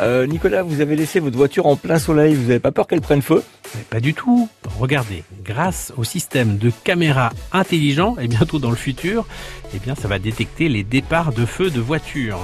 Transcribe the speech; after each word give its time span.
Euh, 0.00 0.26
Nicolas, 0.26 0.62
vous 0.62 0.80
avez 0.80 0.94
laissé 0.94 1.18
votre 1.18 1.36
voiture 1.36 1.66
en 1.66 1.74
plein 1.74 1.98
soleil, 1.98 2.34
vous 2.34 2.42
n'avez 2.42 2.60
pas 2.60 2.70
peur 2.70 2.86
qu'elle 2.86 3.00
prenne 3.00 3.22
feu? 3.22 3.42
Mais 3.74 3.82
Pas 3.82 4.00
du 4.00 4.14
tout. 4.14 4.48
Regardez, 4.78 5.24
grâce 5.44 5.92
au 5.96 6.04
système 6.04 6.56
de 6.56 6.70
caméras 6.84 7.32
intelligent, 7.52 8.16
et 8.20 8.28
bientôt 8.28 8.60
dans 8.60 8.70
le 8.70 8.76
futur, 8.76 9.26
eh 9.74 9.78
bien, 9.78 9.96
ça 9.96 10.06
va 10.06 10.20
détecter 10.20 10.68
les 10.68 10.84
départs 10.84 11.32
de 11.32 11.44
feu 11.44 11.70
de 11.70 11.80
voiture. 11.80 12.38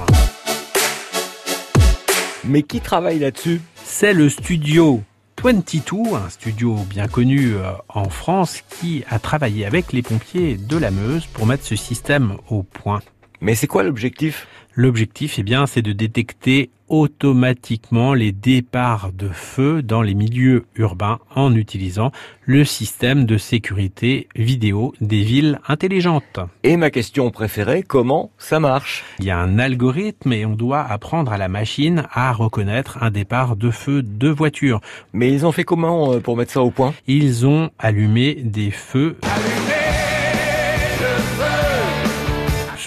Mais 2.43 2.61
qui 2.61 2.81
travaille 2.81 3.19
là-dessus? 3.19 3.61
C'est 3.83 4.13
le 4.13 4.27
studio 4.29 5.01
22, 5.41 6.15
un 6.15 6.29
studio 6.29 6.75
bien 6.89 7.07
connu 7.07 7.53
euh, 7.53 7.71
en 7.87 8.09
France 8.09 8.63
qui 8.79 9.03
a 9.09 9.19
travaillé 9.19 9.65
avec 9.65 9.93
les 9.93 10.01
pompiers 10.01 10.57
de 10.57 10.75
la 10.75 10.91
Meuse 10.91 11.27
pour 11.27 11.45
mettre 11.45 11.63
ce 11.63 11.75
système 11.75 12.37
au 12.49 12.63
point. 12.63 13.01
Mais 13.45 13.53
c'est 13.53 13.67
quoi 13.67 13.83
l'objectif? 13.83 14.47
L'objectif, 14.73 15.35
eh 15.37 15.43
bien, 15.43 15.67
c'est 15.67 15.83
de 15.83 15.91
détecter 15.91 16.71
automatiquement 16.87 18.15
les 18.15 18.31
départs 18.31 19.11
de 19.13 19.29
feu 19.29 19.83
dans 19.83 20.01
les 20.01 20.15
milieux 20.15 20.65
urbains 20.75 21.19
en 21.35 21.53
utilisant 21.53 22.11
le 22.45 22.65
système 22.65 23.25
de 23.25 23.37
sécurité 23.37 24.29
vidéo 24.35 24.95
des 24.99 25.21
villes 25.21 25.59
intelligentes. 25.67 26.39
Et 26.63 26.75
ma 26.75 26.89
question 26.89 27.29
préférée, 27.29 27.83
comment 27.83 28.31
ça 28.39 28.59
marche? 28.59 29.03
Il 29.19 29.25
y 29.25 29.29
a 29.29 29.37
un 29.37 29.59
algorithme 29.59 30.33
et 30.33 30.43
on 30.43 30.55
doit 30.55 30.81
apprendre 30.81 31.31
à 31.31 31.37
la 31.37 31.47
machine 31.47 32.07
à 32.11 32.31
reconnaître 32.31 32.97
un 33.03 33.11
départ 33.11 33.55
de 33.55 33.69
feu 33.69 34.01
de 34.01 34.29
voiture. 34.29 34.81
Mais 35.13 35.31
ils 35.31 35.45
ont 35.45 35.51
fait 35.51 35.63
comment 35.63 36.13
euh, 36.13 36.19
pour 36.19 36.35
mettre 36.35 36.51
ça 36.51 36.63
au 36.63 36.71
point? 36.71 36.95
Ils 37.05 37.45
ont 37.45 37.69
allumé 37.77 38.39
des 38.43 38.71
feux 38.71 39.17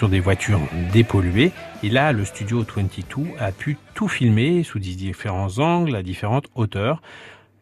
des 0.07 0.21
voitures 0.21 0.61
dépolluées. 0.93 1.51
Et 1.83 1.89
là, 1.89 2.13
le 2.13 2.25
studio 2.25 2.63
22 2.63 3.35
a 3.41 3.51
pu 3.51 3.77
tout 3.95 4.07
filmer 4.07 4.63
sous 4.63 4.79
différents 4.79 5.59
angles, 5.59 5.97
à 5.97 6.05
différentes 6.05 6.47
hauteurs. 6.55 7.03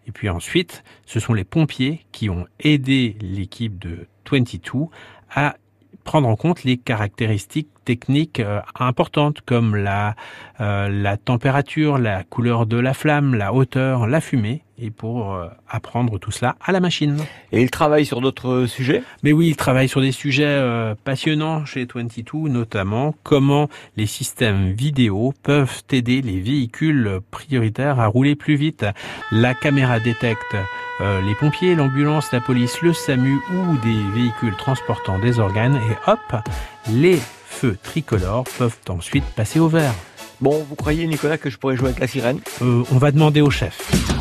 Et 0.06 0.12
puis 0.12 0.28
ensuite, 0.28 0.84
ce 1.06 1.18
sont 1.18 1.32
les 1.32 1.44
pompiers 1.44 2.04
qui 2.12 2.28
ont 2.28 2.46
aidé 2.60 3.16
l'équipe 3.22 3.78
de 3.78 4.06
22 4.30 4.88
à 5.34 5.56
prendre 6.04 6.28
en 6.28 6.36
compte 6.36 6.64
les 6.64 6.76
caractéristiques 6.76 7.70
techniques 7.86 8.40
euh, 8.40 8.60
importantes 8.78 9.40
comme 9.46 9.76
la, 9.76 10.16
euh, 10.60 10.88
la 10.90 11.16
température, 11.16 11.96
la 11.96 12.24
couleur 12.24 12.66
de 12.66 12.76
la 12.76 12.92
flamme, 12.92 13.34
la 13.34 13.54
hauteur, 13.54 14.06
la 14.06 14.20
fumée, 14.20 14.62
et 14.78 14.90
pour 14.90 15.32
euh, 15.32 15.46
apprendre 15.70 16.18
tout 16.18 16.32
cela 16.32 16.56
à 16.60 16.72
la 16.72 16.80
machine. 16.80 17.16
Et 17.52 17.62
ils 17.62 17.70
travaillent 17.70 18.04
sur 18.04 18.20
d'autres 18.20 18.66
sujets? 18.66 19.02
Mais 19.22 19.32
oui, 19.32 19.48
ils 19.48 19.56
travaillent 19.56 19.88
sur 19.88 20.02
des 20.02 20.12
sujets 20.12 20.60
passionnants 21.04 21.64
chez 21.64 21.86
22, 21.86 22.50
notamment 22.50 23.14
comment 23.22 23.68
les 23.96 24.06
systèmes 24.06 24.72
vidéo 24.72 25.32
peuvent 25.42 25.82
aider 25.90 26.20
les 26.20 26.40
véhicules 26.40 27.20
prioritaires 27.30 28.00
à 28.00 28.06
rouler 28.08 28.34
plus 28.34 28.56
vite. 28.56 28.84
La 29.30 29.54
caméra 29.54 29.98
détecte 30.00 30.56
les 31.00 31.34
pompiers, 31.36 31.74
l'ambulance, 31.74 32.32
la 32.32 32.40
police, 32.40 32.82
le 32.82 32.92
SAMU 32.92 33.38
ou 33.54 33.76
des 33.78 34.20
véhicules 34.20 34.56
transportant 34.56 35.18
des 35.18 35.38
organes 35.38 35.76
et 35.76 36.10
hop, 36.10 36.42
les 36.90 37.18
feux 37.56 37.78
tricolores 37.82 38.44
peuvent 38.58 38.76
ensuite 38.88 39.24
passer 39.34 39.58
au 39.58 39.68
vert. 39.68 39.94
Bon, 40.42 40.64
vous 40.68 40.74
croyez 40.74 41.06
Nicolas 41.06 41.38
que 41.38 41.48
je 41.48 41.56
pourrais 41.56 41.76
jouer 41.76 41.88
avec 41.88 42.00
la 42.00 42.06
sirène? 42.06 42.40
Euh, 42.60 42.84
on 42.92 42.98
va 42.98 43.10
demander 43.10 43.40
au 43.40 43.50
chef. 43.50 44.15